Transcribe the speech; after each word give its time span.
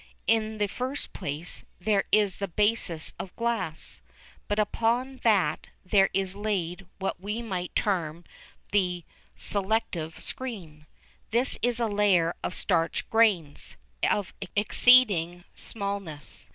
In 0.25 0.57
the 0.57 0.65
first 0.67 1.13
place, 1.13 1.63
there 1.79 2.05
is 2.11 2.37
the 2.37 2.47
basis 2.47 3.13
of 3.19 3.35
glass, 3.35 4.01
but 4.47 4.57
upon 4.57 5.17
that 5.17 5.67
there 5.85 6.09
is 6.11 6.35
laid 6.35 6.87
what 6.97 7.21
we 7.21 7.43
might 7.43 7.75
term 7.75 8.23
the 8.71 9.05
selective 9.35 10.19
screen. 10.19 10.87
This 11.29 11.59
is 11.61 11.79
a 11.79 11.85
layer 11.85 12.35
of 12.43 12.55
starch 12.55 13.07
grains, 13.11 13.77
of 14.09 14.33
exceeding 14.55 15.43
smallness. 15.53 16.49